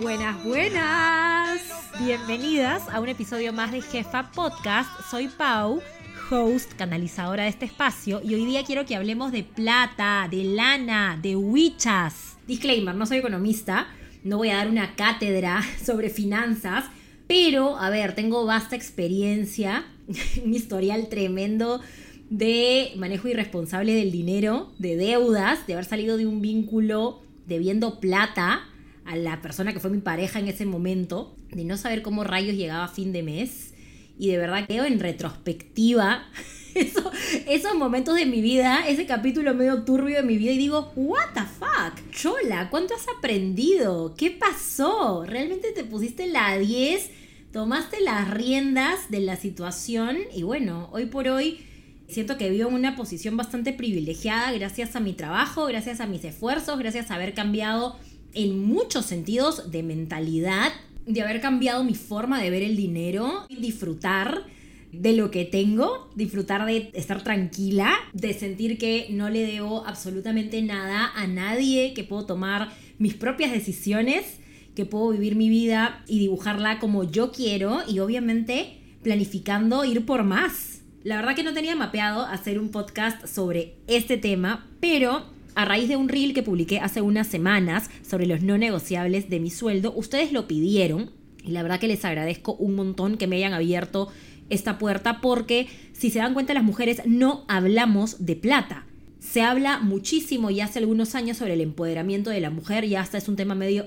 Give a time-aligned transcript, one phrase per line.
[0.00, 1.60] Buenas, buenas.
[2.00, 4.88] Bienvenidas a un episodio más de Jefa Podcast.
[5.10, 5.82] Soy Pau,
[6.30, 11.18] host, canalizadora de este espacio, y hoy día quiero que hablemos de plata, de lana,
[11.20, 12.38] de huichas.
[12.46, 13.88] Disclaimer, no soy economista,
[14.24, 16.86] no voy a dar una cátedra sobre finanzas,
[17.26, 19.84] pero, a ver, tengo vasta experiencia,
[20.42, 21.82] un historial tremendo
[22.30, 28.68] de manejo irresponsable del dinero, de deudas, de haber salido de un vínculo debiendo plata
[29.04, 32.54] a la persona que fue mi pareja en ese momento, de no saber cómo rayos
[32.54, 33.72] llegaba a fin de mes.
[34.18, 36.28] Y de verdad que en retrospectiva
[36.74, 41.32] esos momentos de mi vida, ese capítulo medio turbio de mi vida y digo, what
[41.34, 44.14] the fuck, chola, ¿cuánto has aprendido?
[44.16, 45.24] ¿Qué pasó?
[45.24, 47.10] ¿Realmente te pusiste la 10?
[47.52, 50.18] ¿Tomaste las riendas de la situación?
[50.34, 51.64] Y bueno, hoy por hoy
[52.08, 56.24] siento que vivo en una posición bastante privilegiada gracias a mi trabajo, gracias a mis
[56.24, 57.96] esfuerzos, gracias a haber cambiado
[58.34, 60.72] en muchos sentidos de mentalidad,
[61.06, 64.44] de haber cambiado mi forma de ver el dinero, disfrutar
[64.92, 70.62] de lo que tengo, disfrutar de estar tranquila, de sentir que no le debo absolutamente
[70.62, 74.38] nada a nadie, que puedo tomar mis propias decisiones,
[74.74, 80.24] que puedo vivir mi vida y dibujarla como yo quiero y obviamente planificando ir por
[80.24, 80.77] más.
[81.04, 85.88] La verdad que no tenía mapeado hacer un podcast sobre este tema, pero a raíz
[85.88, 89.92] de un reel que publiqué hace unas semanas sobre los no negociables de mi sueldo,
[89.94, 91.12] ustedes lo pidieron
[91.44, 94.08] y la verdad que les agradezco un montón que me hayan abierto
[94.50, 98.84] esta puerta porque si se dan cuenta las mujeres no hablamos de plata.
[99.20, 103.18] Se habla muchísimo y hace algunos años sobre el empoderamiento de la mujer y hasta
[103.18, 103.86] es un tema medio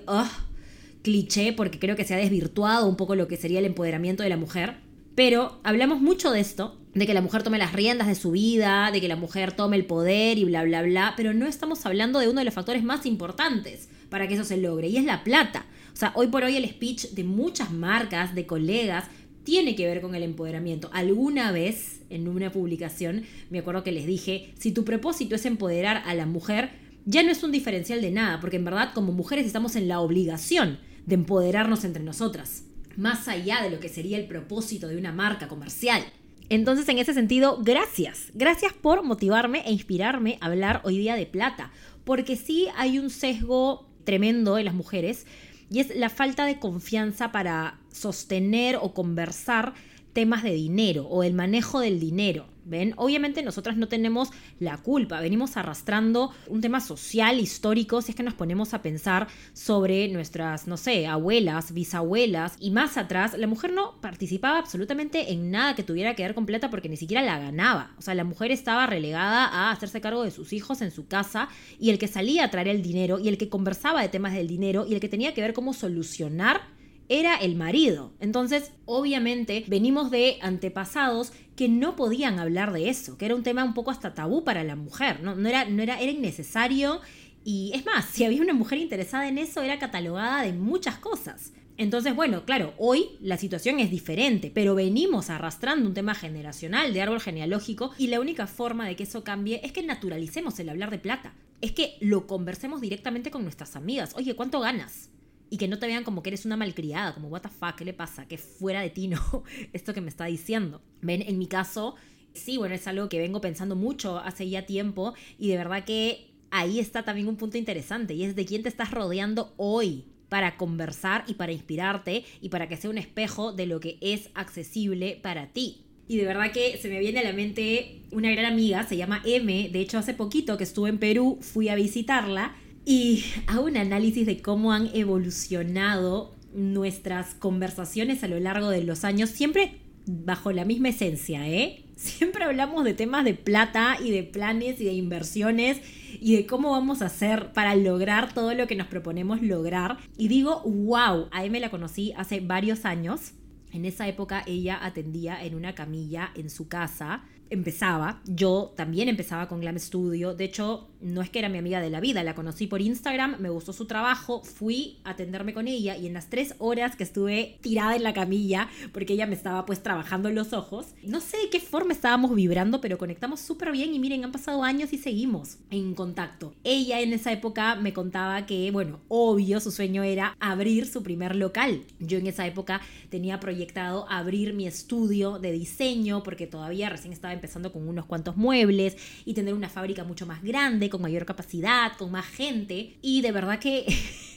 [1.02, 4.30] cliché porque creo que se ha desvirtuado un poco lo que sería el empoderamiento de
[4.30, 4.91] la mujer.
[5.16, 8.92] Pero hablamos mucho de esto, de que la mujer tome las riendas de su vida,
[8.92, 12.20] de que la mujer tome el poder y bla, bla, bla, pero no estamos hablando
[12.20, 15.24] de uno de los factores más importantes para que eso se logre, y es la
[15.24, 15.66] plata.
[15.94, 19.06] O sea, hoy por hoy el speech de muchas marcas, de colegas,
[19.44, 20.90] tiene que ver con el empoderamiento.
[20.94, 26.04] Alguna vez en una publicación me acuerdo que les dije, si tu propósito es empoderar
[26.06, 26.72] a la mujer,
[27.06, 30.00] ya no es un diferencial de nada, porque en verdad como mujeres estamos en la
[30.00, 32.66] obligación de empoderarnos entre nosotras
[32.98, 36.04] más allá de lo que sería el propósito de una marca comercial.
[36.50, 38.28] Entonces, en ese sentido, gracias.
[38.34, 41.72] Gracias por motivarme e inspirarme a hablar hoy día de plata.
[42.04, 45.26] Porque sí hay un sesgo tremendo en las mujeres
[45.70, 49.74] y es la falta de confianza para sostener o conversar
[50.12, 52.51] temas de dinero o el manejo del dinero.
[52.64, 52.94] ¿Ven?
[52.98, 54.30] Obviamente nosotras no tenemos
[54.60, 59.28] la culpa, venimos arrastrando un tema social, histórico, si es que nos ponemos a pensar
[59.54, 65.50] sobre nuestras, no sé, abuelas, bisabuelas y más atrás, la mujer no participaba absolutamente en
[65.50, 67.96] nada que tuviera que ver con plata porque ni siquiera la ganaba.
[67.98, 71.50] O sea, la mujer estaba relegada a hacerse cargo de sus hijos en su casa
[71.80, 74.48] y el que salía a traer el dinero y el que conversaba de temas del
[74.48, 76.62] dinero y el que tenía que ver cómo solucionar
[77.10, 78.14] era el marido.
[78.20, 83.64] Entonces, obviamente, venimos de antepasados que no podían hablar de eso, que era un tema
[83.64, 85.36] un poco hasta tabú para la mujer, ¿no?
[85.36, 87.02] No era, no era, innecesario.
[87.44, 91.54] Y es más, si había una mujer interesada en eso, era catalogada de muchas cosas.
[91.78, 97.02] Entonces, bueno, claro, hoy la situación es diferente, pero venimos arrastrando un tema generacional de
[97.02, 100.92] árbol genealógico y la única forma de que eso cambie es que naturalicemos el hablar
[100.92, 101.34] de plata.
[101.60, 104.14] Es que lo conversemos directamente con nuestras amigas.
[104.16, 105.10] Oye, ¿cuánto ganas?
[105.52, 107.94] Y que no te vean como que eres una malcriada, como, what the ¿qué le
[107.94, 108.26] pasa?
[108.26, 109.44] Que fuera de ti, ¿no?
[109.74, 110.82] Esto que me está diciendo.
[111.02, 111.96] Ven, en mi caso,
[112.34, 116.32] sí, bueno, es algo que vengo pensando mucho hace ya tiempo y de verdad que
[116.52, 120.56] ahí está también un punto interesante y es de quién te estás rodeando hoy para
[120.56, 125.20] conversar y para inspirarte y para que sea un espejo de lo que es accesible
[125.22, 125.84] para ti.
[126.08, 129.22] Y de verdad que se me viene a la mente una gran amiga, se llama
[129.26, 133.78] M, de hecho hace poquito que estuve en Perú, fui a visitarla y hago un
[133.78, 140.52] análisis de cómo han evolucionado nuestras conversaciones a lo largo de los años, siempre bajo
[140.52, 141.84] la misma esencia, ¿eh?
[141.96, 145.80] Siempre hablamos de temas de plata y de planes y de inversiones
[146.20, 149.98] y de cómo vamos a hacer para lograr todo lo que nos proponemos lograr.
[150.18, 153.34] Y digo, wow, a me la conocí hace varios años.
[153.72, 158.22] En esa época ella atendía en una camilla en su casa empezaba.
[158.26, 160.34] Yo también empezaba con Glam Studio.
[160.34, 163.38] De hecho, no es que era mi amiga de la vida, la conocí por Instagram,
[163.40, 167.04] me gustó su trabajo, fui a atenderme con ella y en las tres horas que
[167.04, 171.20] estuve tirada en la camilla, porque ella me estaba pues trabajando en los ojos, no
[171.20, 174.94] sé de qué forma estábamos vibrando, pero conectamos súper bien y miren, han pasado años
[174.94, 176.54] y seguimos en contacto.
[176.64, 181.36] Ella en esa época me contaba que, bueno, obvio, su sueño era abrir su primer
[181.36, 181.84] local.
[182.00, 187.34] Yo en esa época tenía proyectado abrir mi estudio de diseño porque todavía recién estaba
[187.42, 188.96] empezando con unos cuantos muebles
[189.26, 192.98] y tener una fábrica mucho más grande, con mayor capacidad, con más gente.
[193.02, 193.86] Y de verdad que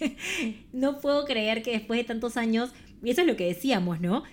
[0.73, 2.71] no puedo creer que después de tantos años,
[3.03, 4.25] y eso es lo que decíamos, ¿no?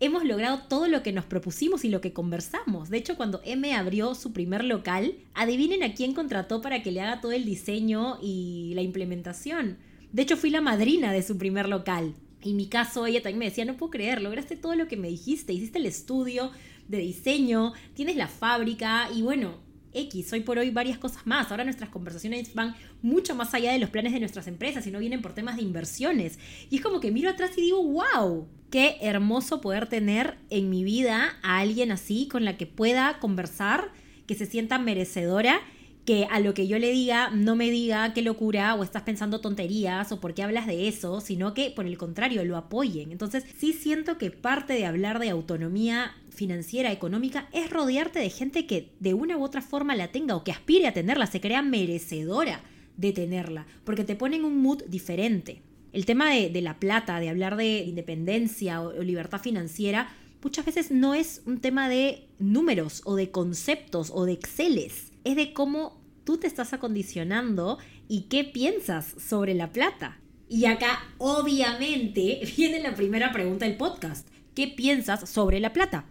[0.00, 2.88] hemos logrado todo lo que nos propusimos y lo que conversamos.
[2.88, 7.00] De hecho, cuando M abrió su primer local, adivinen a quién contrató para que le
[7.00, 9.78] haga todo el diseño y la implementación.
[10.12, 12.14] De hecho, fui la madrina de su primer local.
[12.42, 15.08] En mi caso, ella también me decía, no puedo creer, lograste todo lo que me
[15.08, 16.52] dijiste, hiciste el estudio
[16.88, 21.50] de diseño, tienes la fábrica y bueno, X, hoy por hoy varias cosas más.
[21.50, 24.98] Ahora nuestras conversaciones van mucho más allá de los planes de nuestras empresas y no
[24.98, 26.38] vienen por temas de inversiones.
[26.70, 30.84] Y es como que miro atrás y digo, wow, qué hermoso poder tener en mi
[30.84, 33.90] vida a alguien así con la que pueda conversar,
[34.26, 35.60] que se sienta merecedora
[36.08, 39.42] que a lo que yo le diga no me diga qué locura o estás pensando
[39.42, 43.12] tonterías o por qué hablas de eso, sino que por el contrario lo apoyen.
[43.12, 48.66] Entonces sí siento que parte de hablar de autonomía financiera, económica, es rodearte de gente
[48.66, 51.62] que de una u otra forma la tenga o que aspire a tenerla, se crea
[51.62, 52.62] merecedora
[52.96, 55.62] de tenerla, porque te ponen un mood diferente.
[55.92, 61.14] El tema de, la plata, de hablar de independencia o libertad financiera, muchas veces no
[61.14, 66.36] es un tema de números o de conceptos o de exceles, es de cómo tú
[66.36, 70.20] te estás acondicionando y qué piensas sobre la plata.
[70.48, 74.28] Y acá, obviamente, viene la primera pregunta del podcast.
[74.54, 76.06] ¿Qué piensas sobre la plata?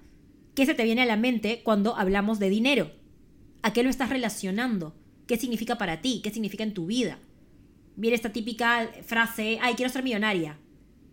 [0.58, 2.90] ¿Qué se te viene a la mente cuando hablamos de dinero?
[3.62, 4.96] ¿A qué lo estás relacionando?
[5.28, 6.20] ¿Qué significa para ti?
[6.24, 7.20] ¿Qué significa en tu vida?
[7.96, 10.58] Viene esta típica frase, ay, quiero ser millonaria.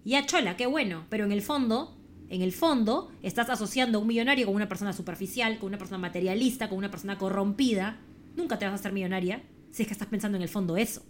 [0.02, 1.94] Ya chola, qué bueno, pero en el fondo,
[2.30, 5.98] en el fondo, estás asociando a un millonario con una persona superficial, con una persona
[5.98, 7.98] materialista, con una persona corrompida.
[8.36, 11.04] Nunca te vas a hacer millonaria si es que estás pensando en el fondo eso.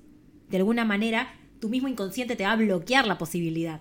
[0.50, 3.80] De alguna manera, tu mismo inconsciente te va a bloquear la posibilidad.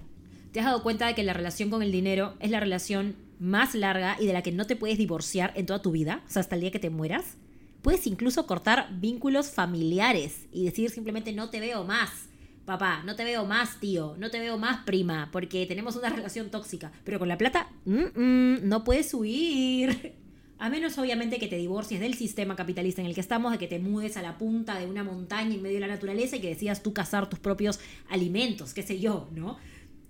[0.51, 3.75] ¿Te has dado cuenta de que la relación con el dinero es la relación más
[3.75, 6.39] larga y de la que no te puedes divorciar en toda tu vida, o sea,
[6.39, 7.35] hasta el día que te mueras.
[7.81, 12.29] Puedes incluso cortar vínculos familiares y decir simplemente no te veo más,
[12.63, 16.49] papá, no te veo más, tío, no te veo más, prima, porque tenemos una relación
[16.51, 16.93] tóxica.
[17.03, 20.13] Pero con la plata, no puedes huir.
[20.57, 23.67] A menos obviamente que te divorcies del sistema capitalista en el que estamos, de que
[23.67, 26.47] te mudes a la punta de una montaña en medio de la naturaleza y que
[26.47, 29.57] decidas tú cazar tus propios alimentos, qué sé yo, ¿no?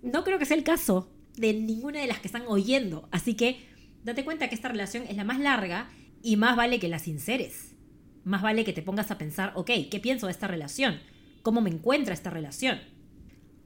[0.03, 3.07] No creo que sea el caso de ninguna de las que están oyendo.
[3.11, 3.65] Así que
[4.03, 5.89] date cuenta que esta relación es la más larga
[6.21, 7.75] y más vale que la sinceres.
[8.23, 10.99] Más vale que te pongas a pensar, ok, ¿qué pienso de esta relación?
[11.41, 12.79] ¿Cómo me encuentra esta relación?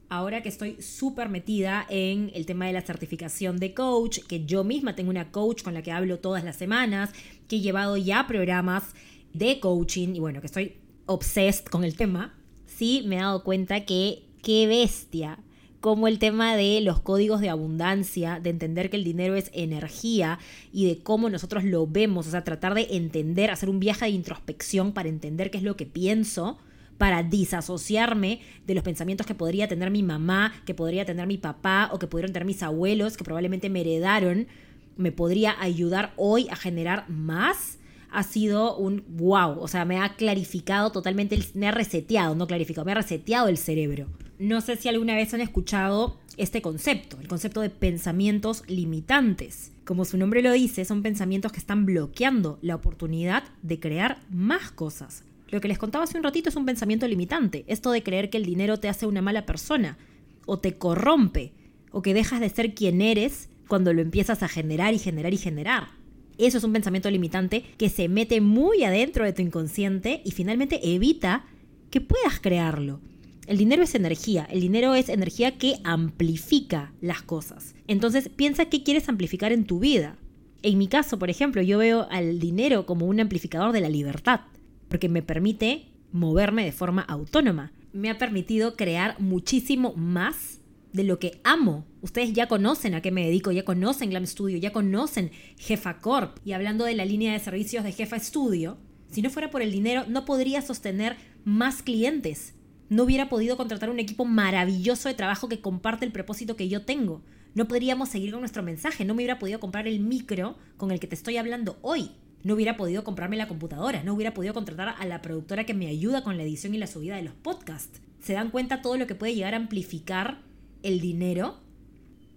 [0.08, 4.64] Ahora que estoy súper metida en el tema de la certificación de coach, que yo
[4.64, 7.10] misma tengo una coach con la que hablo todas las semanas,
[7.46, 8.94] que he llevado ya programas
[9.34, 12.34] de coaching y bueno, que estoy obsessed con el tema,
[12.66, 15.38] sí me he dado cuenta que qué bestia
[15.80, 20.38] como el tema de los códigos de abundancia, de entender que el dinero es energía
[20.72, 24.10] y de cómo nosotros lo vemos, o sea, tratar de entender, hacer un viaje de
[24.10, 26.58] introspección para entender qué es lo que pienso,
[26.98, 31.90] para disasociarme de los pensamientos que podría tener mi mamá, que podría tener mi papá
[31.92, 34.48] o que pudieron tener mis abuelos, que probablemente me heredaron,
[34.96, 37.77] me podría ayudar hoy a generar más
[38.10, 42.84] ha sido un wow, o sea, me ha clarificado totalmente, me ha reseteado, no clarificado,
[42.84, 44.06] me ha reseteado el cerebro.
[44.38, 49.72] No sé si alguna vez han escuchado este concepto, el concepto de pensamientos limitantes.
[49.84, 54.70] Como su nombre lo dice, son pensamientos que están bloqueando la oportunidad de crear más
[54.70, 55.24] cosas.
[55.50, 58.36] Lo que les contaba hace un ratito es un pensamiento limitante, esto de creer que
[58.36, 59.98] el dinero te hace una mala persona,
[60.46, 61.52] o te corrompe,
[61.90, 65.38] o que dejas de ser quien eres cuando lo empiezas a generar y generar y
[65.38, 65.97] generar.
[66.38, 70.94] Eso es un pensamiento limitante que se mete muy adentro de tu inconsciente y finalmente
[70.94, 71.44] evita
[71.90, 73.00] que puedas crearlo.
[73.48, 77.74] El dinero es energía, el dinero es energía que amplifica las cosas.
[77.86, 80.16] Entonces piensa qué quieres amplificar en tu vida.
[80.62, 84.40] En mi caso, por ejemplo, yo veo al dinero como un amplificador de la libertad,
[84.88, 87.72] porque me permite moverme de forma autónoma.
[87.92, 90.57] Me ha permitido crear muchísimo más
[90.92, 91.86] de lo que amo.
[92.00, 96.38] Ustedes ya conocen a qué me dedico, ya conocen Glam Studio, ya conocen Jefa Corp.
[96.44, 98.78] Y hablando de la línea de servicios de Jefa Studio,
[99.10, 102.54] si no fuera por el dinero, no podría sostener más clientes
[102.88, 106.84] no hubiera podido contratar un equipo maravilloso de trabajo que comparte el propósito que yo
[106.84, 107.22] tengo.
[107.54, 109.04] No podríamos seguir con nuestro mensaje.
[109.04, 112.12] No me hubiera podido comprar el micro con el que te estoy hablando hoy.
[112.44, 114.02] No hubiera podido comprarme la computadora.
[114.04, 116.86] No hubiera podido contratar a la productora que me ayuda con la edición y la
[116.86, 118.00] subida de los podcasts.
[118.20, 120.38] ¿Se dan cuenta todo lo que puede llegar a amplificar
[120.82, 121.60] el dinero?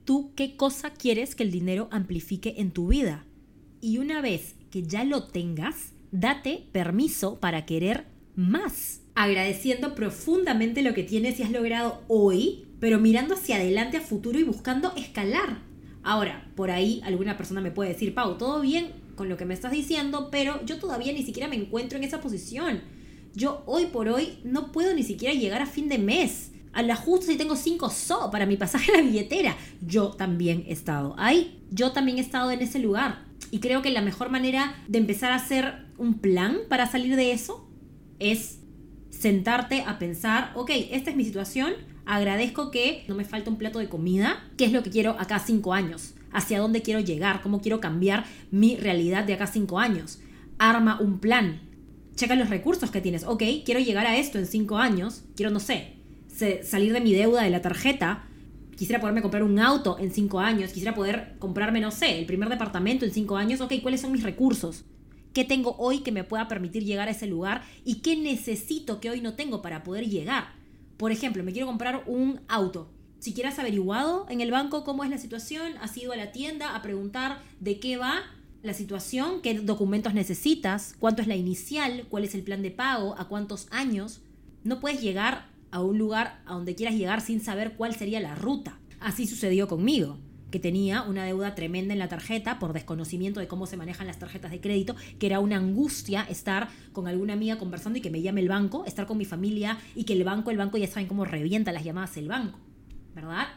[0.06, 3.26] ¿Tú qué cosa quieres que el dinero amplifique en tu vida?
[3.82, 8.06] Y una vez que ya lo tengas, date permiso para querer
[8.36, 14.02] más agradeciendo profundamente lo que tienes y has logrado hoy, pero mirando hacia adelante a
[14.02, 15.60] futuro y buscando escalar.
[16.04, 19.54] Ahora, por ahí alguna persona me puede decir, Pau, todo bien con lo que me
[19.54, 22.82] estás diciendo, pero yo todavía ni siquiera me encuentro en esa posición.
[23.36, 26.52] Yo hoy por hoy no puedo ni siquiera llegar a fin de mes.
[26.74, 29.58] A la si tengo 5 so para mi pasaje a la billetera.
[29.86, 31.62] Yo también he estado ahí.
[31.72, 33.26] Yo también he estado en ese lugar.
[33.52, 37.34] Y creo que la mejor manera de empezar a hacer un plan para salir de
[37.34, 37.68] eso
[38.20, 38.60] es
[39.10, 41.74] sentarte a pensar, ok, esta es mi situación,
[42.06, 45.40] agradezco que no me falta un plato de comida, ¿qué es lo que quiero acá
[45.40, 46.14] cinco años?
[46.32, 47.42] ¿Hacia dónde quiero llegar?
[47.42, 50.20] ¿Cómo quiero cambiar mi realidad de acá cinco años?
[50.58, 51.62] Arma un plan.
[52.16, 53.26] Checa los recursos que tienes.
[53.26, 55.24] Ok, quiero llegar a esto en cinco años.
[55.36, 55.98] Quiero, no sé,
[56.64, 58.26] salir de mi deuda de la tarjeta.
[58.76, 60.72] Quisiera poderme comprar un auto en cinco años.
[60.72, 63.62] Quisiera poder comprarme, no sé, el primer departamento en cinco años.
[63.62, 64.86] Ok, ¿cuáles son mis recursos?
[65.34, 67.64] ¿Qué tengo hoy que me pueda permitir llegar a ese lugar?
[67.86, 70.54] ¿Y qué necesito que hoy no tengo para poder llegar?
[70.98, 72.90] Por ejemplo, me quiero comprar un auto.
[73.20, 76.76] Si quieres averiguado en el banco cómo es la situación, has ido a la tienda
[76.76, 78.24] a preguntar de qué va
[78.64, 83.16] la situación, qué documentos necesitas, cuánto es la inicial, cuál es el plan de pago,
[83.18, 84.22] a cuántos años.
[84.64, 88.36] No puedes llegar a un lugar a donde quieras llegar sin saber cuál sería la
[88.36, 88.80] ruta.
[89.00, 90.20] Así sucedió conmigo
[90.52, 94.20] que tenía una deuda tremenda en la tarjeta por desconocimiento de cómo se manejan las
[94.20, 98.22] tarjetas de crédito, que era una angustia estar con alguna amiga conversando y que me
[98.22, 101.08] llame el banco, estar con mi familia y que el banco, el banco ya saben
[101.08, 102.60] cómo revienta las llamadas el banco,
[103.16, 103.48] ¿verdad?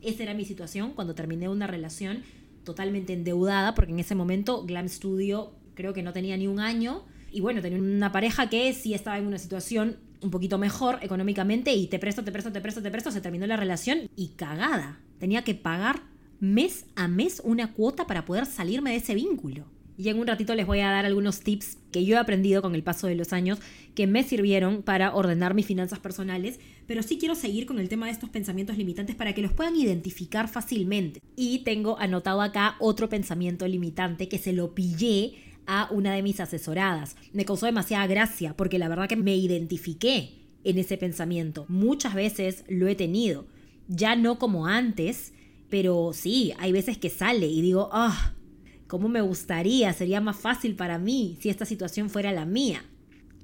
[0.00, 2.22] Esa era mi situación cuando terminé una relación
[2.64, 7.04] totalmente endeudada, porque en ese momento Glam Studio creo que no tenía ni un año,
[7.30, 11.72] y bueno, tenía una pareja que sí estaba en una situación un poquito mejor económicamente
[11.72, 15.00] y te presto, te presto, te presto, te presto, se terminó la relación y cagada.
[15.18, 16.02] Tenía que pagar
[16.40, 19.66] mes a mes una cuota para poder salirme de ese vínculo.
[20.00, 22.74] Y en un ratito les voy a dar algunos tips que yo he aprendido con
[22.74, 23.58] el paso de los años
[23.94, 28.06] que me sirvieron para ordenar mis finanzas personales, pero sí quiero seguir con el tema
[28.06, 31.20] de estos pensamientos limitantes para que los puedan identificar fácilmente.
[31.36, 35.34] Y tengo anotado acá otro pensamiento limitante que se lo pillé
[35.70, 37.16] a una de mis asesoradas.
[37.32, 41.64] Me causó demasiada gracia porque la verdad que me identifiqué en ese pensamiento.
[41.68, 43.46] Muchas veces lo he tenido,
[43.86, 45.32] ya no como antes,
[45.68, 48.34] pero sí, hay veces que sale y digo, ah,
[48.88, 49.92] ¿cómo me gustaría?
[49.92, 52.84] Sería más fácil para mí si esta situación fuera la mía.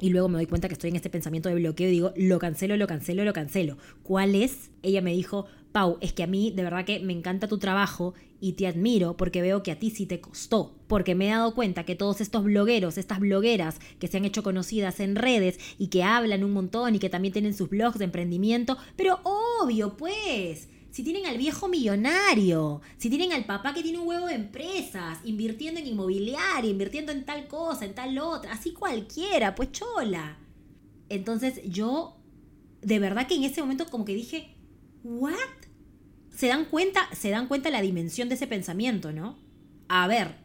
[0.00, 2.38] Y luego me doy cuenta que estoy en este pensamiento de bloqueo y digo, lo
[2.38, 3.78] cancelo, lo cancelo, lo cancelo.
[4.02, 4.70] ¿Cuál es?
[4.82, 8.14] Ella me dijo, Pau, es que a mí de verdad que me encanta tu trabajo
[8.40, 10.74] y te admiro porque veo que a ti sí te costó.
[10.86, 14.42] Porque me he dado cuenta que todos estos blogueros, estas blogueras que se han hecho
[14.42, 18.04] conocidas en redes y que hablan un montón y que también tienen sus blogs de
[18.04, 23.98] emprendimiento, pero obvio, pues si tienen al viejo millonario, si tienen al papá que tiene
[23.98, 28.72] un huevo de empresas, invirtiendo en inmobiliario, invirtiendo en tal cosa, en tal otra, así
[28.72, 30.38] cualquiera, pues chola.
[31.10, 32.16] Entonces yo,
[32.80, 34.56] de verdad que en ese momento como que dije,
[35.04, 35.34] ¿what?
[36.34, 39.36] Se dan cuenta, se dan cuenta la dimensión de ese pensamiento, ¿no?
[39.88, 40.36] A ver,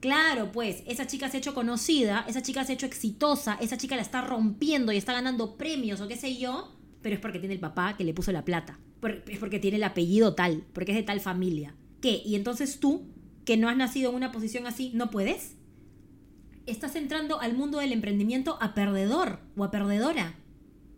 [0.00, 3.76] claro, pues, esa chica se ha hecho conocida, esa chica se ha hecho exitosa, esa
[3.76, 6.72] chica la está rompiendo y está ganando premios o qué sé yo,
[7.02, 8.78] pero es porque tiene el papá que le puso la plata
[9.08, 11.74] es porque tiene el apellido tal, porque es de tal familia.
[12.00, 12.22] ¿Qué?
[12.24, 13.02] Y entonces tú,
[13.44, 15.56] que no has nacido en una posición así, ¿no puedes?
[16.66, 20.36] Estás entrando al mundo del emprendimiento a perdedor o a perdedora.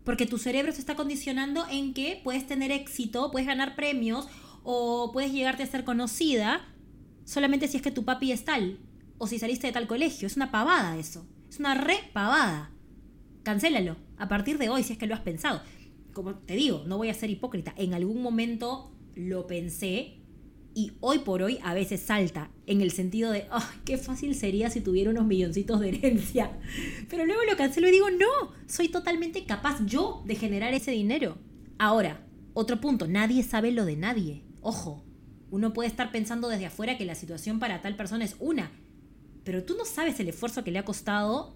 [0.03, 4.27] Porque tu cerebro se está condicionando en que puedes tener éxito, puedes ganar premios
[4.63, 6.61] o puedes llegarte a ser conocida
[7.23, 8.77] solamente si es que tu papi es tal
[9.17, 10.27] o si saliste de tal colegio.
[10.27, 11.25] Es una pavada eso.
[11.49, 12.69] Es una re pavada.
[13.41, 15.61] Cancélalo a partir de hoy si es que lo has pensado
[16.15, 20.21] como te digo, no voy a ser hipócrita, en algún momento lo pensé
[20.73, 24.69] y hoy por hoy a veces salta en el sentido de, ¡ay, qué fácil sería
[24.69, 26.57] si tuviera unos milloncitos de herencia!
[27.09, 31.37] Pero luego lo cancelo y digo, no, soy totalmente capaz yo de generar ese dinero.
[31.77, 34.43] Ahora, otro punto, nadie sabe lo de nadie.
[34.61, 35.03] Ojo,
[35.51, 38.71] uno puede estar pensando desde afuera que la situación para tal persona es una,
[39.43, 41.55] pero tú no sabes el esfuerzo que le ha costado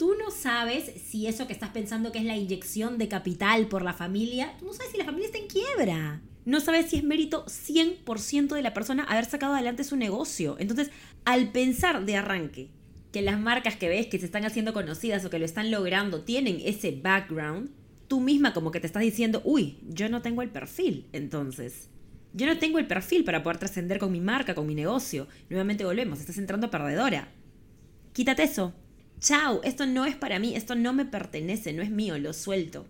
[0.00, 3.82] tú no sabes si eso que estás pensando que es la inyección de capital por
[3.82, 6.22] la familia, tú no sabes si la familia está en quiebra.
[6.46, 10.56] No sabes si es mérito 100% de la persona haber sacado adelante su negocio.
[10.58, 10.90] Entonces,
[11.26, 12.70] al pensar de arranque
[13.12, 16.22] que las marcas que ves que se están haciendo conocidas o que lo están logrando
[16.22, 17.68] tienen ese background,
[18.08, 21.90] tú misma como que te estás diciendo, uy, yo no tengo el perfil, entonces.
[22.32, 25.28] Yo no tengo el perfil para poder trascender con mi marca, con mi negocio.
[25.50, 27.28] Nuevamente volvemos, estás entrando perdedora.
[28.14, 28.72] Quítate eso,
[29.20, 32.86] chao, esto no es para mí, esto no me pertenece, no es mío, lo suelto.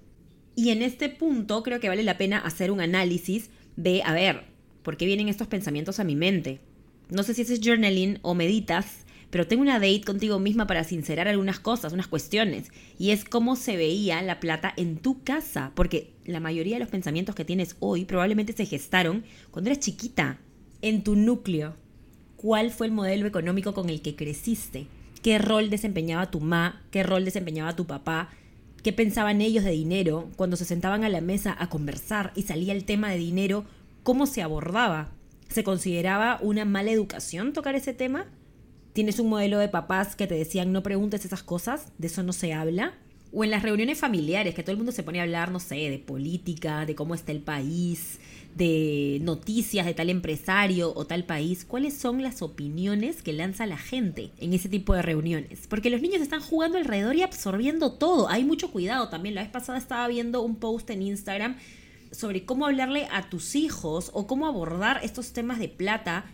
[0.57, 4.45] Y en este punto creo que vale la pena hacer un análisis de, a ver,
[4.83, 6.61] ¿por qué vienen estos pensamientos a mi mente?
[7.09, 11.29] No sé si es journaling o meditas, pero tengo una date contigo misma para sincerar
[11.29, 12.71] algunas cosas, unas cuestiones.
[12.99, 16.89] Y es cómo se veía la plata en tu casa, porque la mayoría de los
[16.89, 20.39] pensamientos que tienes hoy probablemente se gestaron cuando eres chiquita,
[20.83, 21.77] en tu núcleo.
[22.37, 24.87] cuál fue el modelo económico con el que creciste,
[25.23, 28.31] qué rol desempeñaba tu mamá, qué rol desempeñaba tu papá,
[28.83, 32.73] qué pensaban ellos de dinero cuando se sentaban a la mesa a conversar y salía
[32.73, 33.65] el tema de dinero,
[34.03, 35.11] cómo se abordaba.
[35.49, 38.27] ¿Se consideraba una mala educación tocar ese tema?
[38.93, 41.93] ¿Tienes un modelo de papás que te decían no preguntes esas cosas?
[41.99, 42.95] ¿De eso no se habla?
[43.33, 45.77] O en las reuniones familiares, que todo el mundo se pone a hablar, no sé,
[45.77, 48.19] de política, de cómo está el país,
[48.55, 53.79] de noticias de tal empresario o tal país, cuáles son las opiniones que lanza la
[53.79, 55.67] gente en ese tipo de reuniones.
[55.69, 58.29] Porque los niños están jugando alrededor y absorbiendo todo.
[58.29, 59.35] Hay mucho cuidado también.
[59.35, 61.57] La vez pasada estaba viendo un post en Instagram
[62.11, 66.25] sobre cómo hablarle a tus hijos o cómo abordar estos temas de plata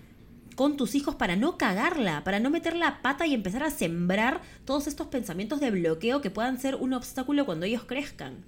[0.56, 4.40] con tus hijos para no cagarla, para no meter la pata y empezar a sembrar
[4.64, 8.44] todos estos pensamientos de bloqueo que puedan ser un obstáculo cuando ellos crezcan.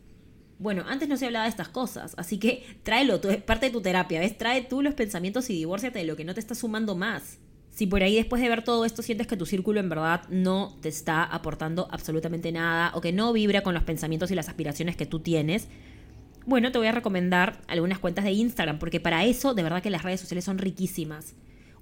[0.58, 3.80] Bueno, antes no se hablaba de estas cosas, así que tráelo, es parte de tu
[3.80, 4.36] terapia, ¿ves?
[4.36, 7.38] Trae tú los pensamientos y divórciate de lo que no te está sumando más.
[7.70, 10.76] Si por ahí después de ver todo esto sientes que tu círculo en verdad no
[10.80, 14.96] te está aportando absolutamente nada o que no vibra con los pensamientos y las aspiraciones
[14.96, 15.68] que tú tienes,
[16.44, 19.90] bueno, te voy a recomendar algunas cuentas de Instagram, porque para eso de verdad que
[19.90, 21.36] las redes sociales son riquísimas.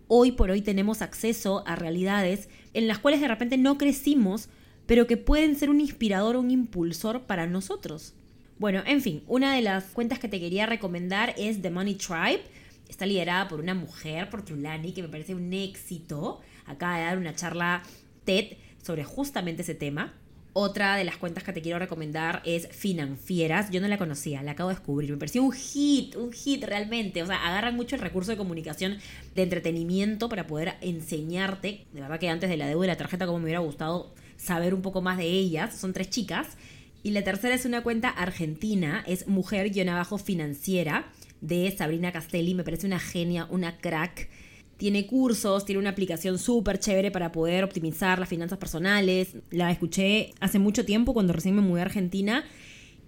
[0.08, 4.48] Hoy por hoy tenemos acceso a realidades en las cuales de repente no crecimos,
[4.86, 8.14] pero que pueden ser un inspirador o un impulsor para nosotros.
[8.60, 12.42] Bueno, en fin, una de las cuentas que te quería recomendar es The Money Tribe.
[12.88, 16.40] Está liderada por una mujer, por Trulani, que me parece un éxito.
[16.66, 17.82] Acaba de dar una charla
[18.24, 20.14] TED sobre justamente ese tema.
[20.58, 23.70] Otra de las cuentas que te quiero recomendar es Financieras.
[23.70, 25.10] Yo no la conocía, la acabo de descubrir.
[25.10, 27.22] Me pareció un hit, un hit realmente.
[27.22, 28.96] O sea, agarran mucho el recurso de comunicación,
[29.34, 31.84] de entretenimiento para poder enseñarte.
[31.92, 34.72] De verdad que antes de la deuda y la tarjeta, como me hubiera gustado saber
[34.72, 35.78] un poco más de ellas.
[35.78, 36.56] Son tres chicas
[37.02, 42.54] y la tercera es una cuenta argentina, es Mujer-Financiera de Sabrina Castelli.
[42.54, 44.30] Me parece una genia, una crack.
[44.76, 49.36] Tiene cursos, tiene una aplicación súper chévere para poder optimizar las finanzas personales.
[49.50, 52.44] La escuché hace mucho tiempo cuando recién me mudé a Argentina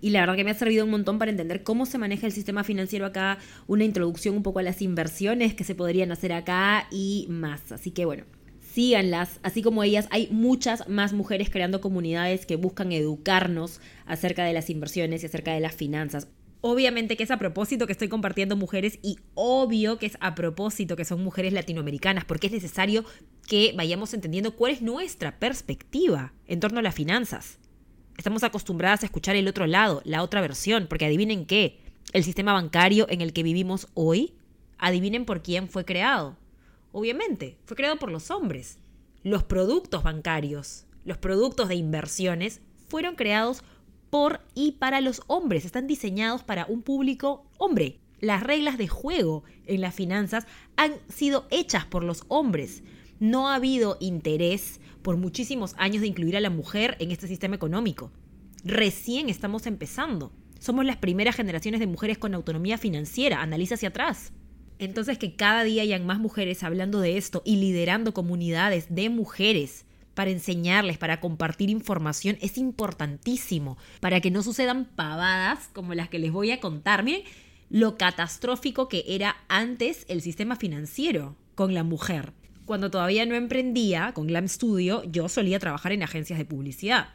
[0.01, 2.33] y la verdad que me ha servido un montón para entender cómo se maneja el
[2.33, 6.87] sistema financiero acá, una introducción un poco a las inversiones que se podrían hacer acá
[6.91, 7.73] y más.
[7.73, 8.25] Así que bueno,
[8.73, 14.53] síganlas, así como ellas, hay muchas más mujeres creando comunidades que buscan educarnos acerca de
[14.53, 16.29] las inversiones y acerca de las finanzas.
[16.61, 20.97] Obviamente que es a propósito que estoy compartiendo mujeres y obvio que es a propósito
[20.97, 23.05] que son mujeres latinoamericanas, porque es necesario
[23.47, 27.59] que vayamos entendiendo cuál es nuestra perspectiva en torno a las finanzas.
[28.17, 31.81] Estamos acostumbradas a escuchar el otro lado, la otra versión, porque adivinen qué,
[32.13, 34.35] el sistema bancario en el que vivimos hoy,
[34.79, 36.37] adivinen por quién fue creado
[36.93, 38.79] Obviamente, fue creado por los hombres.
[39.23, 43.69] Los productos bancarios, los productos de inversiones, fueron creados por
[44.55, 45.65] y para los hombres.
[45.65, 48.01] Están diseñados para un público hombre.
[48.21, 52.83] Las reglas de juego en las finanzas han sido hechas por los hombres.
[53.21, 57.57] No ha habido interés por muchísimos años de incluir a la mujer en este sistema
[57.57, 58.11] económico.
[58.65, 60.33] Recién estamos empezando.
[60.59, 63.41] Somos las primeras generaciones de mujeres con autonomía financiera.
[63.41, 64.33] Analiza hacia atrás.
[64.81, 69.85] Entonces que cada día hayan más mujeres hablando de esto y liderando comunidades de mujeres
[70.19, 76.19] para enseñarles, para compartir información, es importantísimo para que no sucedan pavadas como las que
[76.19, 77.05] les voy a contar.
[77.05, 77.23] Miren
[77.71, 82.33] lo catastrófico que era antes el sistema financiero con la mujer.
[82.65, 87.11] Cuando todavía no emprendía con Glam Studio, yo solía trabajar en agencias de publicidad.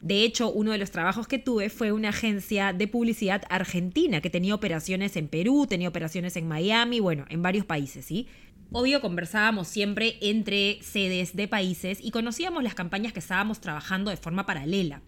[0.00, 4.30] De hecho, uno de los trabajos que tuve fue una agencia de publicidad argentina que
[4.30, 8.28] tenía operaciones en Perú, tenía operaciones en Miami, bueno, en varios países, ¿sí?
[8.70, 14.18] Obvio, conversábamos siempre entre sedes de países y conocíamos las campañas que estábamos trabajando de
[14.18, 15.00] forma paralela.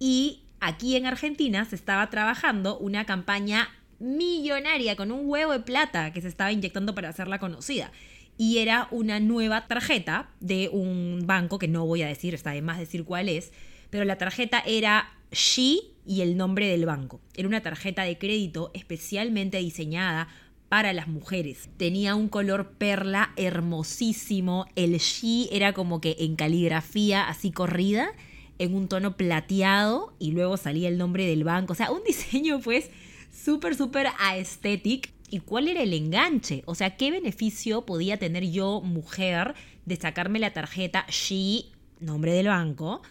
[0.00, 3.68] Y aquí en Argentina se estaba trabajando una campaña
[4.00, 7.92] millonaria con un huevo de plata que se estaba inyectando para hacerla conocida.
[8.36, 12.62] Y era una nueva tarjeta de un banco que no voy a decir, está de
[12.62, 13.52] más decir cuál es,
[13.90, 17.20] pero la tarjeta era She y el nombre del banco.
[17.36, 20.26] Era una tarjeta de crédito especialmente diseñada
[20.72, 21.68] para las mujeres.
[21.76, 24.64] Tenía un color perla hermosísimo.
[24.74, 28.10] El She era como que en caligrafía así corrida,
[28.58, 31.74] en un tono plateado y luego salía el nombre del banco.
[31.74, 32.88] O sea, un diseño pues
[33.30, 35.12] súper, súper aesthetic.
[35.28, 36.62] ¿Y cuál era el enganche?
[36.64, 39.54] O sea, ¿qué beneficio podía tener yo, mujer,
[39.84, 41.66] de sacarme la tarjeta She,
[42.00, 43.02] nombre del banco?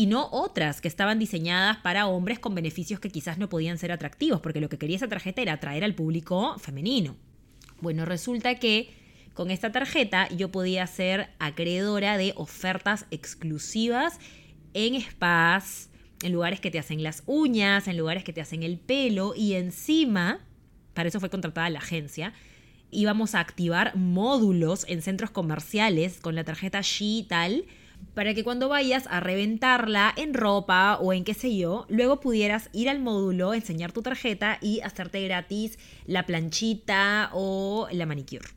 [0.00, 3.92] Y no otras que estaban diseñadas para hombres con beneficios que quizás no podían ser
[3.92, 7.16] atractivos, porque lo que quería esa tarjeta era atraer al público femenino.
[7.82, 8.94] Bueno, resulta que
[9.34, 14.18] con esta tarjeta yo podía ser acreedora de ofertas exclusivas
[14.72, 15.90] en spas,
[16.22, 19.52] en lugares que te hacen las uñas, en lugares que te hacen el pelo y
[19.52, 20.40] encima,
[20.94, 22.32] para eso fue contratada la agencia,
[22.90, 27.66] íbamos a activar módulos en centros comerciales con la tarjeta G y tal,
[28.14, 32.68] para que cuando vayas a reventarla en ropa o en qué sé yo, luego pudieras
[32.72, 38.48] ir al módulo, enseñar tu tarjeta y hacerte gratis la planchita o la manicure.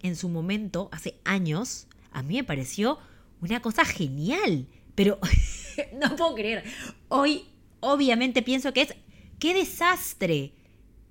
[0.00, 2.98] En su momento, hace años, a mí me pareció
[3.40, 5.18] una cosa genial, pero
[6.00, 6.64] no puedo creer.
[7.08, 7.44] Hoy,
[7.80, 8.94] obviamente, pienso que es,
[9.38, 10.52] qué desastre.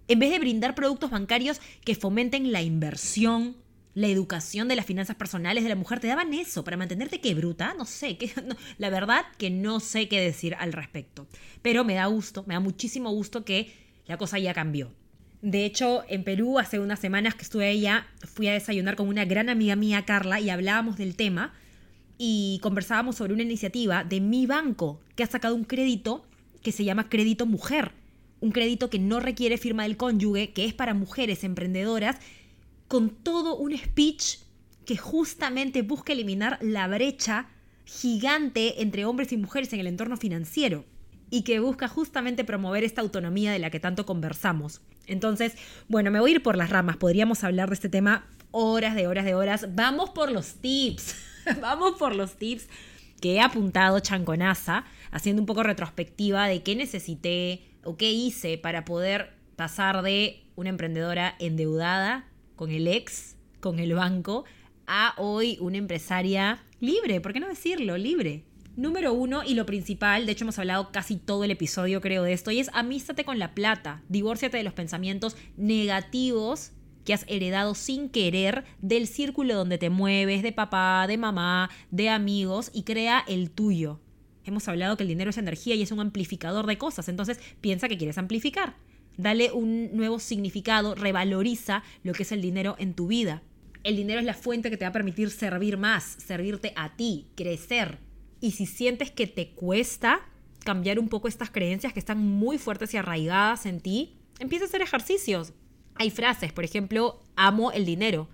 [0.07, 3.55] En vez de brindar productos bancarios que fomenten la inversión,
[3.95, 7.35] la educación de las finanzas personales de la mujer, te daban eso para mantenerte que
[7.35, 8.31] bruta, no sé, que,
[8.77, 11.27] la verdad que no sé qué decir al respecto.
[11.61, 13.73] Pero me da gusto, me da muchísimo gusto que
[14.07, 14.91] la cosa ya cambió.
[15.41, 19.25] De hecho, en Perú hace unas semanas que estuve allá, fui a desayunar con una
[19.25, 21.53] gran amiga mía, Carla, y hablábamos del tema
[22.17, 26.25] y conversábamos sobre una iniciativa de mi banco que ha sacado un crédito
[26.61, 27.91] que se llama Crédito Mujer.
[28.39, 32.17] Un crédito que no requiere firma del cónyuge, que es para mujeres emprendedoras
[32.93, 34.37] con todo un speech
[34.85, 37.47] que justamente busca eliminar la brecha
[37.85, 40.85] gigante entre hombres y mujeres en el entorno financiero
[41.31, 44.81] y que busca justamente promover esta autonomía de la que tanto conversamos.
[45.07, 45.53] Entonces,
[45.87, 49.07] bueno, me voy a ir por las ramas, podríamos hablar de este tema horas de
[49.07, 49.73] horas de horas.
[49.73, 51.15] Vamos por los tips,
[51.61, 52.67] vamos por los tips
[53.19, 58.85] que he apuntado Chanconaza, haciendo un poco retrospectiva de qué necesité o qué hice para
[58.85, 62.27] poder pasar de una emprendedora endeudada
[62.63, 64.45] con el ex, con el banco,
[64.87, 67.97] a hoy una empresaria libre, ¿por qué no decirlo?
[67.97, 68.45] Libre.
[68.77, 72.31] Número uno, y lo principal, de hecho hemos hablado casi todo el episodio creo de
[72.31, 76.71] esto, y es amístate con la plata, divórciate de los pensamientos negativos
[77.03, 82.07] que has heredado sin querer del círculo donde te mueves, de papá, de mamá, de
[82.07, 83.99] amigos, y crea el tuyo.
[84.45, 87.89] Hemos hablado que el dinero es energía y es un amplificador de cosas, entonces piensa
[87.89, 88.77] que quieres amplificar.
[89.17, 93.43] Dale un nuevo significado, revaloriza lo que es el dinero en tu vida.
[93.83, 97.27] El dinero es la fuente que te va a permitir servir más, servirte a ti,
[97.35, 97.99] crecer.
[98.39, 100.21] Y si sientes que te cuesta
[100.63, 104.67] cambiar un poco estas creencias que están muy fuertes y arraigadas en ti, empieza a
[104.67, 105.53] hacer ejercicios.
[105.95, 108.29] Hay frases, por ejemplo, amo el dinero.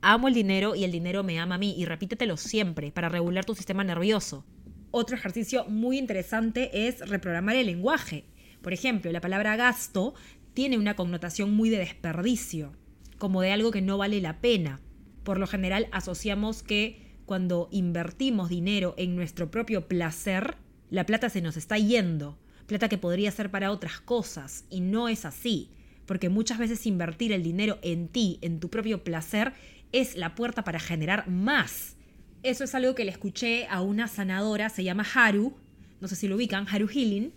[0.00, 1.74] Amo el dinero y el dinero me ama a mí.
[1.76, 4.44] Y repítetelo siempre para regular tu sistema nervioso.
[4.90, 8.24] Otro ejercicio muy interesante es reprogramar el lenguaje.
[8.62, 10.14] Por ejemplo, la palabra gasto
[10.54, 12.72] tiene una connotación muy de desperdicio,
[13.18, 14.80] como de algo que no vale la pena.
[15.22, 20.56] Por lo general asociamos que cuando invertimos dinero en nuestro propio placer,
[20.90, 25.08] la plata se nos está yendo, plata que podría ser para otras cosas, y no
[25.08, 25.70] es así,
[26.06, 29.52] porque muchas veces invertir el dinero en ti, en tu propio placer,
[29.92, 31.96] es la puerta para generar más.
[32.42, 35.54] Eso es algo que le escuché a una sanadora, se llama Haru,
[36.00, 37.32] no sé si lo ubican, Haru Healing,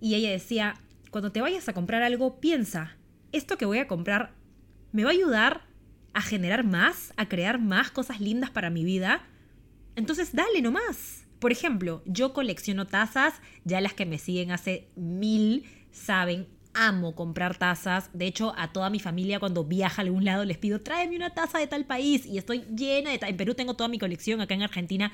[0.00, 0.74] y ella decía,
[1.10, 2.96] cuando te vayas a comprar algo, piensa,
[3.32, 4.34] ¿esto que voy a comprar
[4.92, 5.66] me va a ayudar
[6.14, 9.24] a generar más, a crear más cosas lindas para mi vida?
[9.96, 11.26] Entonces dale nomás.
[11.38, 13.34] Por ejemplo, yo colecciono tazas,
[13.64, 18.10] ya las que me siguen hace mil saben, amo comprar tazas.
[18.12, 21.34] De hecho, a toda mi familia cuando viaja a algún lado les pido, tráeme una
[21.34, 22.26] taza de tal país.
[22.26, 23.20] Y estoy llena de...
[23.22, 25.12] En Perú tengo toda mi colección, acá en Argentina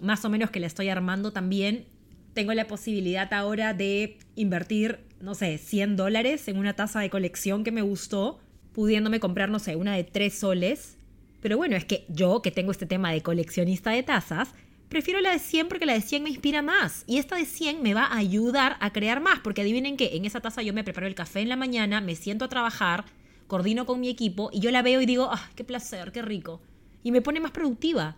[0.00, 1.86] más o menos que la estoy armando también
[2.32, 7.64] tengo la posibilidad ahora de invertir, no sé, 100 dólares en una taza de colección
[7.64, 8.38] que me gustó,
[8.72, 10.96] pudiéndome comprar, no sé, una de 3 soles.
[11.40, 14.54] Pero bueno, es que yo, que tengo este tema de coleccionista de tazas,
[14.88, 17.04] prefiero la de 100 porque la de 100 me inspira más.
[17.06, 20.24] Y esta de 100 me va a ayudar a crear más, porque adivinen que en
[20.24, 23.04] esa taza yo me preparo el café en la mañana, me siento a trabajar,
[23.46, 26.60] coordino con mi equipo y yo la veo y digo, ah, qué placer, qué rico.
[27.02, 28.16] Y me pone más productiva.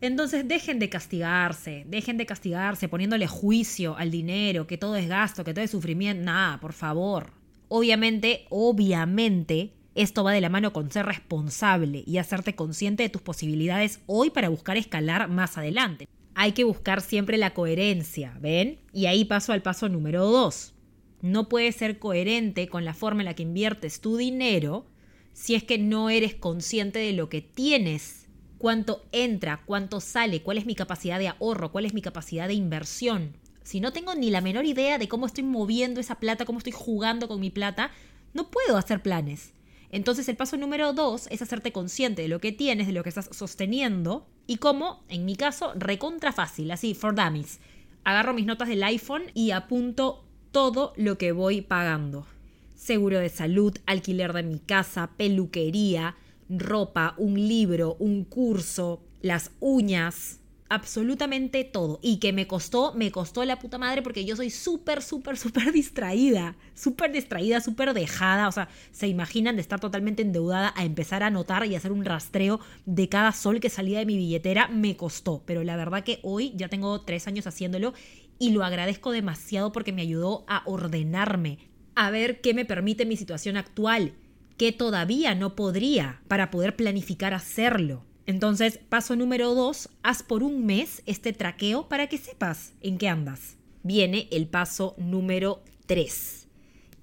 [0.00, 5.44] Entonces dejen de castigarse, dejen de castigarse poniéndole juicio al dinero, que todo es gasto,
[5.44, 6.24] que todo es sufrimiento.
[6.24, 7.32] Nada, por favor.
[7.68, 13.22] Obviamente, obviamente, esto va de la mano con ser responsable y hacerte consciente de tus
[13.22, 16.06] posibilidades hoy para buscar escalar más adelante.
[16.34, 18.78] Hay que buscar siempre la coherencia, ¿ven?
[18.92, 20.74] Y ahí paso al paso número dos.
[21.20, 24.86] No puedes ser coherente con la forma en la que inviertes tu dinero
[25.32, 28.17] si es que no eres consciente de lo que tienes
[28.58, 32.54] cuánto entra, cuánto sale, cuál es mi capacidad de ahorro, cuál es mi capacidad de
[32.54, 33.36] inversión.
[33.62, 36.72] Si no tengo ni la menor idea de cómo estoy moviendo esa plata, cómo estoy
[36.72, 37.90] jugando con mi plata,
[38.34, 39.52] no puedo hacer planes.
[39.90, 43.08] Entonces el paso número dos es hacerte consciente de lo que tienes, de lo que
[43.08, 47.60] estás sosteniendo y cómo, en mi caso, recontra fácil, así, for dummies.
[48.04, 52.26] Agarro mis notas del iPhone y apunto todo lo que voy pagando.
[52.74, 56.16] Seguro de salud, alquiler de mi casa, peluquería,
[56.48, 61.98] ropa, un libro, un curso, las uñas, absolutamente todo.
[62.02, 65.72] Y que me costó, me costó la puta madre porque yo soy súper, súper, súper
[65.72, 66.56] distraída.
[66.74, 68.48] Súper distraída, súper dejada.
[68.48, 72.04] O sea, se imaginan de estar totalmente endeudada a empezar a anotar y hacer un
[72.04, 74.68] rastreo de cada sol que salía de mi billetera.
[74.68, 75.42] Me costó.
[75.46, 77.94] Pero la verdad que hoy ya tengo tres años haciéndolo
[78.38, 81.58] y lo agradezco demasiado porque me ayudó a ordenarme,
[81.94, 84.14] a ver qué me permite mi situación actual,
[84.58, 88.04] qué todavía no podría para poder planificar hacerlo.
[88.26, 93.08] Entonces, paso número dos, haz por un mes este traqueo para que sepas en qué
[93.08, 93.56] andas.
[93.82, 96.48] Viene el paso número tres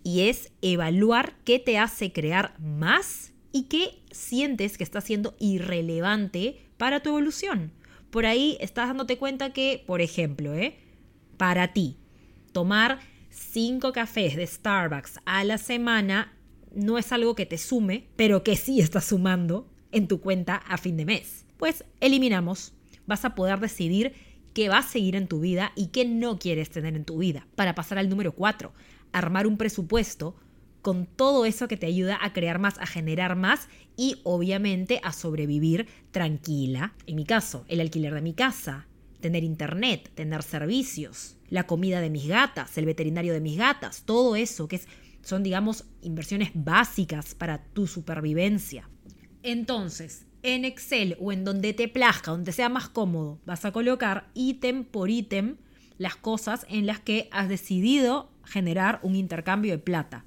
[0.03, 6.67] y es evaluar qué te hace crear más y qué sientes que está siendo irrelevante
[6.77, 7.71] para tu evolución.
[8.11, 10.77] Por ahí estás dándote cuenta que, por ejemplo, ¿eh?
[11.37, 11.97] para ti,
[12.51, 16.34] tomar cinco cafés de Starbucks a la semana
[16.75, 20.77] no es algo que te sume, pero que sí está sumando en tu cuenta a
[20.77, 21.45] fin de mes.
[21.57, 22.73] Pues eliminamos.
[23.07, 24.13] Vas a poder decidir
[24.53, 27.47] qué va a seguir en tu vida y qué no quieres tener en tu vida.
[27.55, 28.73] Para pasar al número 4,
[29.11, 30.35] armar un presupuesto
[30.81, 35.13] con todo eso que te ayuda a crear más, a generar más y obviamente a
[35.13, 36.93] sobrevivir tranquila.
[37.07, 38.85] En mi caso, el alquiler de mi casa,
[39.19, 44.35] tener internet, tener servicios, la comida de mis gatas, el veterinario de mis gatas, todo
[44.35, 44.87] eso que es,
[45.25, 48.87] son, digamos, inversiones básicas para tu supervivencia.
[49.41, 54.29] Entonces, en Excel o en donde te plazca, donde sea más cómodo, vas a colocar
[54.35, 55.57] ítem por ítem
[55.97, 60.25] las cosas en las que has decidido generar un intercambio de plata.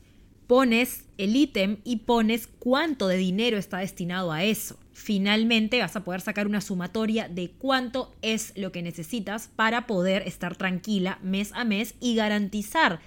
[0.48, 4.80] Pones el ítem y pones cuánto de dinero está destinado a eso.
[4.92, 10.26] Finalmente vas a poder sacar una sumatoria de cuánto es lo que necesitas para poder
[10.26, 12.98] estar tranquila mes a mes y garantizar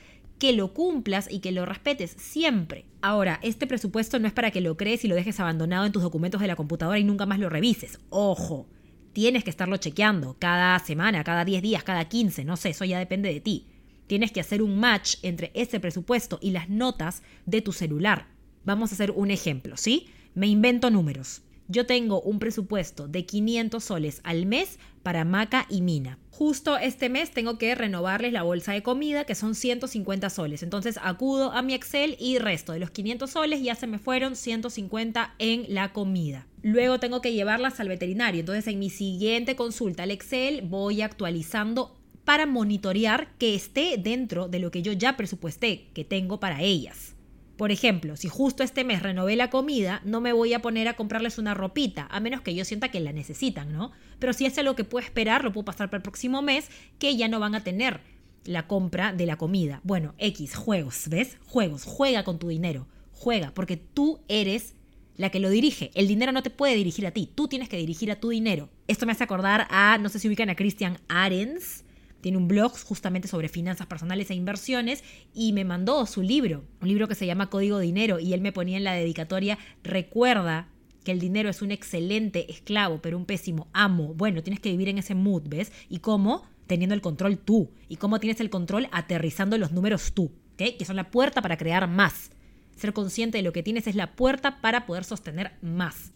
[0.42, 2.86] que lo cumplas y que lo respetes siempre.
[3.04, 6.02] Ahora, este presupuesto no es para que lo crees y lo dejes abandonado en tus
[6.02, 8.00] documentos de la computadora y nunca más lo revises.
[8.10, 8.68] Ojo,
[9.14, 12.98] tienes que estarlo chequeando cada semana, cada 10 días, cada 15, no sé, eso ya
[12.98, 13.68] depende de ti.
[14.08, 18.26] Tienes que hacer un match entre ese presupuesto y las notas de tu celular.
[18.66, 20.08] Vamos a hacer un ejemplo, ¿sí?
[20.34, 21.44] Me invento números.
[21.68, 27.08] Yo tengo un presupuesto de 500 soles al mes para Maca y Mina justo este
[27.08, 30.64] mes tengo que renovarles la bolsa de comida, que son 150 soles.
[30.64, 34.36] Entonces acudo a mi Excel y resto de los 500 soles ya se me fueron
[34.36, 36.48] 150 en la comida.
[36.64, 38.40] Luego tengo que llevarlas al veterinario.
[38.40, 41.96] Entonces en mi siguiente consulta al Excel voy actualizando
[42.26, 47.14] para monitorear que esté dentro de lo que yo ya presupuesté que tengo para ellas.
[47.62, 50.96] Por ejemplo, si justo este mes renové la comida, no me voy a poner a
[50.96, 53.92] comprarles una ropita, a menos que yo sienta que la necesitan, ¿no?
[54.18, 57.16] Pero si es algo que puedo esperar, lo puedo pasar para el próximo mes, que
[57.16, 58.02] ya no van a tener
[58.46, 59.80] la compra de la comida.
[59.84, 61.38] Bueno, X, juegos, ¿ves?
[61.46, 64.74] Juegos, juega con tu dinero, juega, porque tú eres
[65.16, 65.92] la que lo dirige.
[65.94, 68.70] El dinero no te puede dirigir a ti, tú tienes que dirigir a tu dinero.
[68.88, 71.86] Esto me hace acordar a, no sé si ubican a Christian Arens,
[72.22, 75.04] tiene un blog justamente sobre finanzas personales e inversiones
[75.34, 78.52] y me mandó su libro, un libro que se llama Código Dinero y él me
[78.52, 80.70] ponía en la dedicatoria, recuerda
[81.04, 84.14] que el dinero es un excelente esclavo, pero un pésimo amo.
[84.14, 85.72] Bueno, tienes que vivir en ese mood, ¿ves?
[85.90, 86.44] ¿Y cómo?
[86.68, 87.72] Teniendo el control tú.
[87.90, 88.88] ¿Y cómo tienes el control?
[88.92, 90.78] Aterrizando los números tú, ¿ok?
[90.78, 92.32] Que son la puerta para crear más.
[92.76, 96.14] Ser consciente de lo que tienes es la puerta para poder sostener más.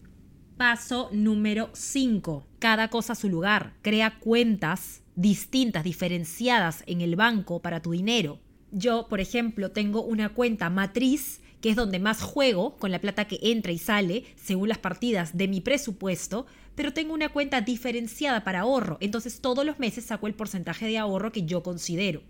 [0.58, 2.46] Paso número 5.
[2.60, 3.74] Cada cosa a su lugar.
[3.82, 8.40] Crea cuentas distintas, diferenciadas en el banco para tu dinero.
[8.72, 13.26] Yo, por ejemplo, tengo una cuenta matriz que es donde más juego con la plata
[13.26, 18.44] que entra y sale según las partidas de mi presupuesto, pero tengo una cuenta diferenciada
[18.44, 22.22] para ahorro, entonces todos los meses saco el porcentaje de ahorro que yo considero.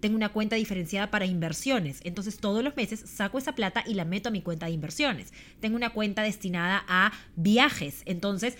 [0.00, 4.04] Tengo una cuenta diferenciada para inversiones, entonces todos los meses saco esa plata y la
[4.04, 5.32] meto a mi cuenta de inversiones.
[5.60, 8.56] Tengo una cuenta destinada a viajes, entonces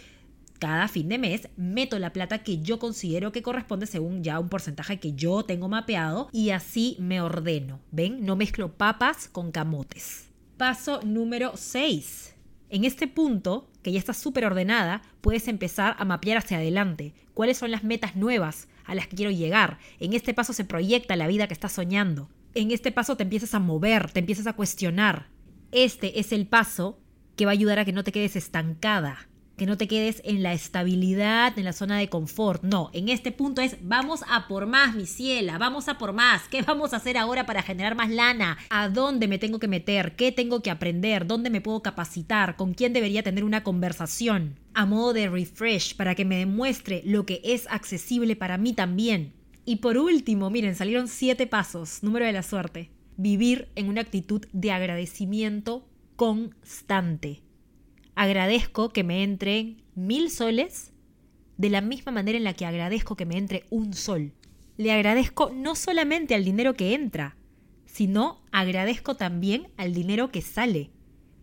[0.60, 4.50] cada fin de mes meto la plata que yo considero que corresponde según ya un
[4.50, 7.80] porcentaje que yo tengo mapeado y así me ordeno.
[7.90, 8.26] ¿Ven?
[8.26, 10.28] No mezclo papas con camotes.
[10.58, 12.34] Paso número 6.
[12.68, 17.14] En este punto, que ya está súper ordenada, puedes empezar a mapear hacia adelante.
[17.32, 19.78] ¿Cuáles son las metas nuevas a las que quiero llegar?
[19.98, 22.28] En este paso se proyecta la vida que estás soñando.
[22.54, 25.28] En este paso te empiezas a mover, te empiezas a cuestionar.
[25.72, 26.98] Este es el paso
[27.36, 29.29] que va a ayudar a que no te quedes estancada
[29.60, 32.62] que no te quedes en la estabilidad, en la zona de confort.
[32.62, 36.48] No, en este punto es vamos a por más, mi ciela, vamos a por más.
[36.48, 38.56] ¿Qué vamos a hacer ahora para generar más lana?
[38.70, 40.16] ¿A dónde me tengo que meter?
[40.16, 41.26] ¿Qué tengo que aprender?
[41.26, 42.56] ¿Dónde me puedo capacitar?
[42.56, 44.58] ¿Con quién debería tener una conversación?
[44.72, 49.34] A modo de refresh para que me demuestre lo que es accesible para mí también.
[49.66, 52.88] Y por último, miren, salieron siete pasos, número de la suerte.
[53.18, 57.42] Vivir en una actitud de agradecimiento constante
[58.14, 60.92] agradezco que me entren mil soles
[61.56, 64.32] de la misma manera en la que agradezco que me entre un sol.
[64.76, 67.36] Le agradezco no solamente al dinero que entra,
[67.84, 70.90] sino agradezco también al dinero que sale,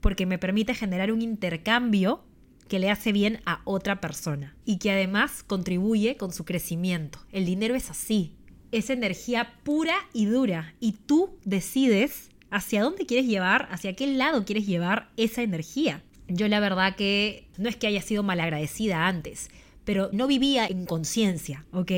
[0.01, 2.23] porque me permite generar un intercambio
[2.67, 7.19] que le hace bien a otra persona y que además contribuye con su crecimiento.
[7.31, 8.33] El dinero es así,
[8.71, 14.45] es energía pura y dura y tú decides hacia dónde quieres llevar, hacia qué lado
[14.45, 16.03] quieres llevar esa energía.
[16.27, 19.49] Yo la verdad que no es que haya sido malagradecida antes,
[19.85, 21.91] pero no vivía en conciencia, ¿ok?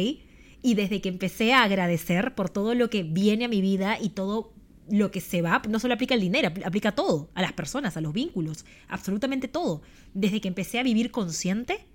[0.62, 4.10] Y desde que empecé a agradecer por todo lo que viene a mi vida y
[4.10, 4.54] todo
[4.90, 8.02] lo que se va, no solo aplica el dinero, aplica todo, a las personas, a
[8.02, 9.82] los vínculos, absolutamente todo.
[10.14, 11.86] Desde que empecé a vivir consciente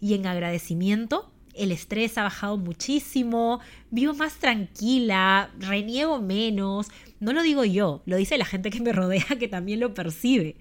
[0.00, 6.88] y en agradecimiento, el estrés ha bajado muchísimo, vivo más tranquila, reniego menos.
[7.18, 10.56] No lo digo yo, lo dice la gente que me rodea que también lo percibe.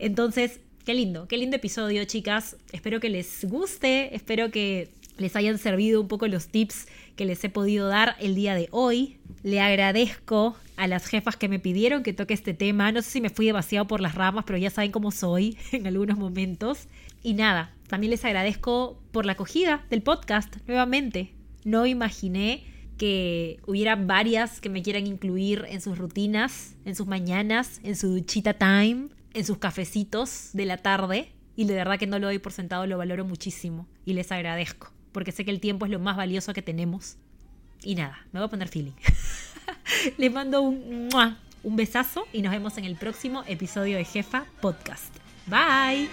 [0.00, 2.56] Entonces, qué lindo, qué lindo episodio, chicas.
[2.72, 6.86] Espero que les guste, espero que les hayan servido un poco los tips
[7.16, 9.18] que les he podido dar el día de hoy.
[9.42, 12.92] Le agradezco a las jefas que me pidieron que toque este tema.
[12.92, 15.86] No sé si me fui demasiado por las ramas, pero ya saben cómo soy en
[15.86, 16.88] algunos momentos.
[17.22, 21.34] Y nada, también les agradezco por la acogida del podcast nuevamente.
[21.64, 22.64] No imaginé
[22.96, 28.08] que hubiera varias que me quieran incluir en sus rutinas, en sus mañanas, en su
[28.08, 31.32] duchita time, en sus cafecitos de la tarde.
[31.56, 34.92] Y de verdad que no lo doy por sentado, lo valoro muchísimo y les agradezco
[35.12, 37.16] porque sé que el tiempo es lo más valioso que tenemos.
[37.82, 38.92] Y nada, me voy a poner feeling.
[40.18, 41.08] Les mando un,
[41.62, 45.14] un besazo y nos vemos en el próximo episodio de Jefa Podcast.
[45.46, 46.08] Bye.